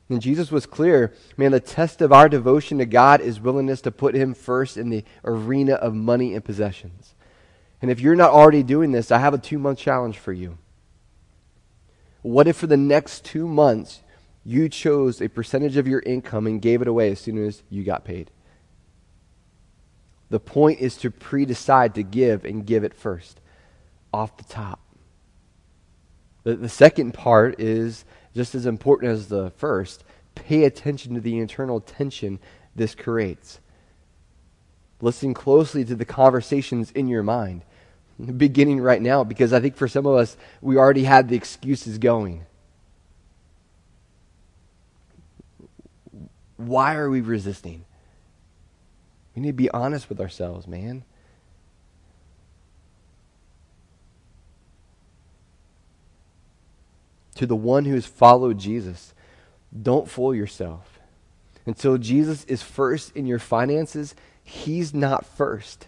And 0.10 0.22
Jesus 0.22 0.52
was 0.52 0.66
clear 0.66 1.14
man, 1.36 1.52
the 1.52 1.60
test 1.60 2.02
of 2.02 2.14
our 2.14 2.30
devotion 2.30 2.78
to 2.78 2.86
God 2.86 3.20
is 3.20 3.40
willingness 3.40 3.82
to 3.82 3.92
put 3.92 4.16
Him 4.16 4.34
first 4.34 4.78
in 4.78 4.90
the 4.90 5.04
arena 5.24 5.74
of 5.74 5.94
money 5.94 6.34
and 6.34 6.44
possessions. 6.44 7.14
And 7.82 7.92
if 7.92 8.00
you're 8.00 8.16
not 8.16 8.32
already 8.32 8.64
doing 8.64 8.92
this, 8.92 9.12
I 9.12 9.20
have 9.20 9.34
a 9.34 9.38
two 9.38 9.60
month 9.60 9.80
challenge 9.80 10.18
for 10.18 10.34
you. 10.34 10.58
What 12.22 12.48
if 12.48 12.58
for 12.58 12.68
the 12.68 12.78
next 12.78 13.24
two 13.24 13.48
months 13.48 14.02
you 14.44 14.70
chose 14.70 15.22
a 15.22 15.30
percentage 15.30 15.78
of 15.78 15.88
your 15.88 16.00
income 16.02 16.48
and 16.48 16.62
gave 16.62 16.82
it 16.82 16.88
away 16.88 17.12
as 17.12 17.20
soon 17.20 17.46
as 17.46 17.64
you 17.70 17.84
got 17.84 18.06
paid? 18.06 18.32
The 20.30 20.40
point 20.40 20.80
is 20.80 20.98
to 20.98 21.12
pre 21.12 21.46
decide 21.46 21.96
to 21.96 22.04
give 22.04 22.44
and 22.44 22.66
give 22.66 22.84
it 22.84 22.94
first, 22.94 23.40
off 24.14 24.36
the 24.38 24.44
top. 24.44 24.80
The, 26.44 26.56
the 26.56 26.70
second 26.70 27.14
part 27.14 27.60
is 27.60 28.04
just 28.38 28.54
as 28.54 28.68
important 28.68 29.12
as 29.12 29.30
the 29.30 29.50
first, 29.58 30.04
pay 30.36 30.64
attention 30.64 31.16
to 31.16 31.20
the 31.20 31.40
internal 31.40 31.82
tension 31.82 32.40
this 32.76 32.94
creates. 32.94 33.60
Listen 35.02 35.34
closely 35.34 35.84
to 35.84 35.96
the 35.96 36.06
conversations 36.06 36.92
in 36.92 37.08
your 37.08 37.24
mind, 37.24 37.64
beginning 38.38 38.80
right 38.80 39.02
now, 39.02 39.24
because 39.24 39.54
I 39.54 39.60
think 39.60 39.76
for 39.76 39.88
some 39.88 40.06
of 40.06 40.16
us, 40.16 40.38
we 40.62 40.78
already 40.78 41.04
had 41.04 41.30
the 41.30 41.36
excuses 41.36 41.98
going. 41.98 42.46
Why 46.58 46.96
are 46.96 47.10
we 47.10 47.22
resisting? 47.22 47.86
We 49.36 49.42
need 49.42 49.50
to 49.50 49.54
be 49.54 49.72
honest 49.72 50.10
with 50.10 50.22
ourselves, 50.22 50.68
man. 50.68 51.06
To 57.38 57.46
the 57.46 57.56
one 57.56 57.86
who 57.86 57.94
has 57.94 58.06
followed 58.06 58.58
Jesus. 58.60 59.14
Don't 59.82 60.10
fool 60.10 60.34
yourself. 60.34 61.00
Until 61.66 61.98
Jesus 61.98 62.44
is 62.46 62.64
first 62.64 63.16
in 63.16 63.26
your 63.26 63.40
finances, 63.40 64.16
he's 64.44 64.94
not 64.94 65.26
first. 65.26 65.88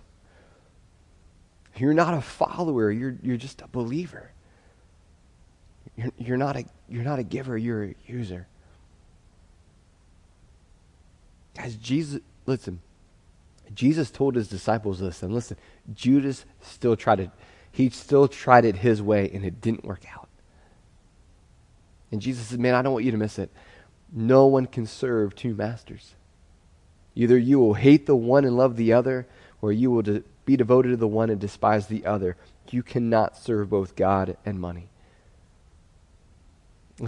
You're 1.76 1.94
not 1.94 2.14
a 2.14 2.22
follower, 2.22 2.92
you're, 2.92 3.16
you're 3.22 3.38
just 3.38 3.62
a 3.62 3.68
believer. 3.68 4.32
You're, 5.96 6.12
you're, 6.18 6.38
not 6.38 6.58
a, 6.58 6.66
you're 6.88 7.04
not 7.04 7.20
a 7.20 7.24
giver, 7.24 7.58
you're 7.58 7.86
a 7.86 7.96
user. 8.06 8.48
Guys, 11.56 11.76
Jesus, 11.76 12.22
listen, 12.46 12.80
Jesus 13.74 14.12
told 14.12 14.36
his 14.36 14.48
disciples 14.48 15.00
this, 15.00 15.24
and 15.24 15.34
listen, 15.34 15.58
Judas 15.94 16.46
still 16.62 16.96
tried 16.96 17.20
it. 17.20 17.32
He 17.72 17.90
still 17.90 18.28
tried 18.28 18.66
it 18.66 18.78
his 18.78 19.02
way, 19.02 19.30
and 19.34 19.46
it 19.46 19.62
didn't 19.62 19.86
work 19.86 20.04
out. 20.14 20.29
And 22.12 22.22
Jesus 22.22 22.48
said, 22.48 22.60
Man, 22.60 22.76
I 22.76 22.82
don't 22.82 22.93
want 22.93 23.06
you 23.06 23.12
to 23.12 23.17
miss 23.17 23.39
it. 23.39 23.52
No 24.12 24.48
one 24.48 24.65
can 24.65 24.86
serve 24.86 25.36
two 25.36 25.54
masters. 25.54 26.15
Either 27.15 27.38
you 27.38 27.60
will 27.60 27.74
hate 27.74 28.06
the 28.06 28.15
one 28.15 28.45
and 28.45 28.58
love 28.58 28.76
the 28.76 28.93
other, 28.93 29.28
or 29.62 29.72
you 29.72 29.91
will 29.91 30.02
de- 30.02 30.24
be 30.45 30.56
devoted 30.56 30.89
to 30.89 30.98
the 30.98 31.08
one 31.08 31.30
and 31.30 31.39
despise 31.39 31.88
the 31.88 32.06
other. 32.06 32.38
You 32.72 32.84
cannot 32.84 33.38
serve 33.38 33.69
both 33.69 33.95
God 33.95 34.38
and 34.45 34.60
money. 34.60 34.89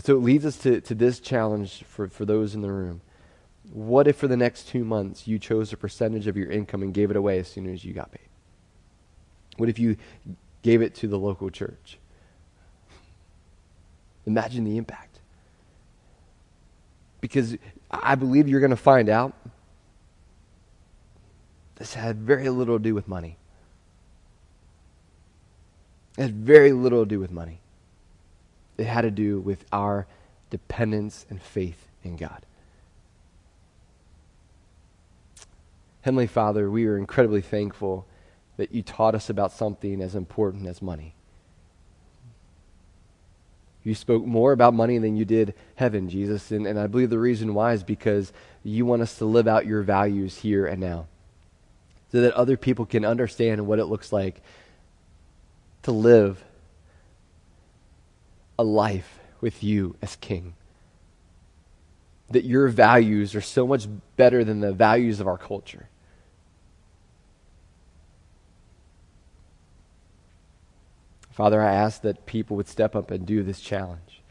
So 0.04 0.16
it 0.16 0.22
leads 0.22 0.46
us 0.46 0.58
to, 0.60 0.82
to 0.82 0.96
this 0.96 1.20
challenge 1.20 1.84
for, 1.84 2.08
for 2.08 2.26
those 2.26 2.56
in 2.56 2.62
the 2.62 2.72
room. 2.72 3.02
What 3.72 4.08
if 4.08 4.18
for 4.18 4.28
the 4.28 4.38
next 4.38 4.68
two 4.68 4.84
months 4.84 5.28
you 5.28 5.38
chose 5.38 5.72
a 5.72 5.78
percentage 5.78 6.28
of 6.28 6.38
your 6.38 6.50
income 6.50 6.82
and 6.82 6.94
gave 6.94 7.12
it 7.12 7.18
away 7.18 7.40
as 7.40 7.48
soon 7.48 7.72
as 7.72 7.86
you 7.86 7.94
got 7.94 8.12
paid? 8.12 8.28
What 9.58 9.70
if 9.70 9.80
you 9.80 9.98
gave 10.62 10.82
it 10.82 10.96
to 10.96 11.08
the 11.08 11.20
local 11.20 11.50
church? 11.50 11.98
Imagine 14.26 14.64
the 14.64 14.78
impact. 14.78 15.20
Because 17.20 17.58
I 17.90 18.16
believe 18.16 18.48
you're 18.48 18.60
going 18.60 18.72
to 18.72 18.76
find 18.76 19.10
out 19.10 19.34
this 21.76 21.94
had 21.94 22.18
very 22.18 22.50
little 22.50 22.78
to 22.78 22.84
do 22.84 22.94
with 22.94 23.08
money. 23.08 23.38
It 26.18 26.24
had 26.24 26.34
very 26.34 26.72
little 26.72 27.04
to 27.04 27.10
do 27.10 27.20
with 27.20 27.32
money. 27.32 27.60
It 28.78 28.86
had 28.86 29.02
to 29.02 29.12
do 29.12 29.40
with 29.40 29.66
our 29.72 30.08
dependence 30.50 31.26
and 31.30 31.42
faith 31.42 31.88
in 32.04 32.18
God. 32.18 32.46
Heavenly 36.02 36.28
Father, 36.28 36.70
we 36.70 36.86
are 36.88 36.98
incredibly 36.98 37.42
thankful 37.42 38.08
that 38.58 38.72
you 38.72 38.82
taught 38.82 39.16
us 39.16 39.30
about 39.30 39.52
something 39.52 40.02
as 40.02 40.16
important 40.16 40.68
as 40.68 40.82
money. 40.82 41.16
You 43.84 43.96
spoke 43.96 44.26
more 44.26 44.52
about 44.52 44.74
money 44.74 44.98
than 45.00 45.16
you 45.16 45.26
did 45.26 45.56
heaven, 45.76 46.10
Jesus. 46.10 46.52
And, 46.52 46.68
and 46.68 46.80
I 46.80 46.88
believe 46.88 47.10
the 47.10 47.20
reason 47.20 47.54
why 47.54 47.74
is 47.74 47.84
because 47.84 48.32
you 48.64 48.86
want 48.86 49.02
us 49.02 49.18
to 49.18 49.26
live 49.26 49.48
out 49.48 49.66
your 49.66 49.82
values 49.82 50.38
here 50.38 50.66
and 50.66 50.80
now. 50.80 51.08
So 52.12 52.22
that 52.22 52.34
other 52.34 52.58
people 52.58 52.86
can 52.86 53.06
understand 53.06 53.66
what 53.66 53.80
it 53.80 53.86
looks 53.86 54.12
like 54.12 54.42
to 55.84 55.92
live 55.92 56.44
a 58.60 58.64
life 58.64 59.18
with 59.40 59.64
you 59.64 59.96
as 60.02 60.16
king. 60.18 60.54
That 62.30 62.46
your 62.46 62.68
values 62.68 63.34
are 63.34 63.42
so 63.42 63.66
much 63.66 63.88
better 64.16 64.44
than 64.44 64.60
the 64.60 64.74
values 64.74 65.20
of 65.20 65.28
our 65.28 65.38
culture. 65.38 65.88
Father, 71.32 71.62
I 71.62 71.74
ask 71.74 72.02
that 72.02 72.26
people 72.26 72.58
would 72.58 72.68
step 72.68 72.96
up 72.96 73.10
and 73.10 73.26
do 73.26 73.44
this 73.44 73.60
challenge. 73.60 74.22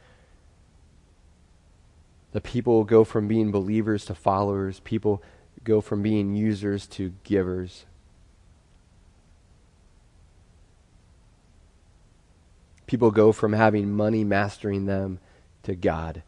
The 2.32 2.40
people 2.40 2.84
go 2.84 3.04
from 3.04 3.26
being 3.26 3.50
believers 3.50 4.04
to 4.04 4.14
followers. 4.14 4.80
People 4.80 5.22
go 5.64 5.80
from 5.80 6.02
being 6.02 6.36
users 6.36 6.86
to 6.88 7.12
givers. 7.24 7.86
People 12.86 13.10
go 13.10 13.32
from 13.32 13.52
having 13.52 13.92
money 13.92 14.24
mastering 14.24 14.86
them 14.86 15.18
to 15.62 15.74
God 15.74 16.22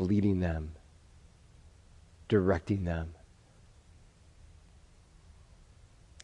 leading 0.00 0.40
them, 0.40 0.72
directing 2.28 2.84
them. 2.84 3.14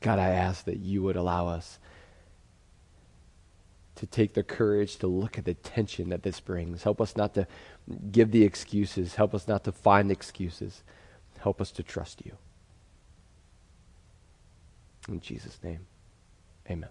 God, 0.00 0.18
I 0.18 0.30
ask 0.30 0.64
that 0.64 0.78
you 0.78 1.02
would 1.02 1.16
allow 1.16 1.48
us 1.48 1.78
to 3.96 4.06
take 4.06 4.34
the 4.34 4.42
courage 4.42 4.96
to 4.98 5.06
look 5.06 5.38
at 5.38 5.44
the 5.44 5.54
tension 5.54 6.10
that 6.10 6.22
this 6.22 6.38
brings. 6.40 6.82
Help 6.82 7.00
us 7.00 7.16
not 7.16 7.34
to 7.34 7.46
give 8.12 8.30
the 8.30 8.44
excuses. 8.44 9.14
Help 9.14 9.34
us 9.34 9.48
not 9.48 9.64
to 9.64 9.72
find 9.72 10.10
excuses. 10.10 10.82
Help 11.38 11.60
us 11.60 11.70
to 11.72 11.82
trust 11.82 12.24
you. 12.24 12.32
In 15.08 15.20
Jesus' 15.20 15.58
name, 15.62 15.86
amen. 16.70 16.90